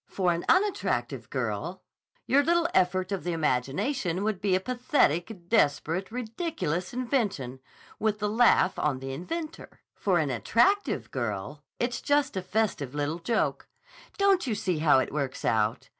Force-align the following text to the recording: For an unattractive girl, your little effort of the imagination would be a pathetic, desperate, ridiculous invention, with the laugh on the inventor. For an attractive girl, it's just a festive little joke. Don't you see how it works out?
For 0.07 0.31
an 0.33 0.45
unattractive 0.49 1.29
girl, 1.29 1.83
your 2.25 2.43
little 2.43 2.67
effort 2.73 3.11
of 3.11 3.23
the 3.23 3.33
imagination 3.33 4.23
would 4.23 4.41
be 4.41 4.55
a 4.55 4.59
pathetic, 4.59 5.47
desperate, 5.47 6.09
ridiculous 6.11 6.91
invention, 6.91 7.59
with 7.99 8.17
the 8.17 8.27
laugh 8.27 8.79
on 8.79 8.97
the 8.97 9.13
inventor. 9.13 9.79
For 9.93 10.17
an 10.17 10.31
attractive 10.31 11.11
girl, 11.11 11.63
it's 11.79 12.01
just 12.01 12.35
a 12.35 12.41
festive 12.41 12.95
little 12.95 13.19
joke. 13.19 13.67
Don't 14.17 14.47
you 14.47 14.55
see 14.55 14.79
how 14.79 14.97
it 14.97 15.13
works 15.13 15.45
out? 15.45 15.89